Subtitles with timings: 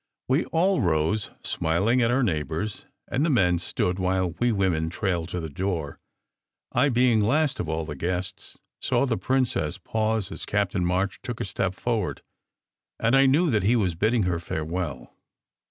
[0.27, 5.29] We all rose, smiling at our neighbours, and the men stood while we women trailed
[5.29, 5.99] to the door.
[6.71, 11.21] I, being last of all the guests, saw the princess pause as Cap tain March
[11.21, 12.23] took a step forward;
[12.99, 15.15] and I knew that he was bidding her farewell.